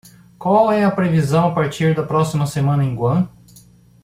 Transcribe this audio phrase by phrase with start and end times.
[0.39, 3.29] qual é a previsão a partir da próxima semana em Guam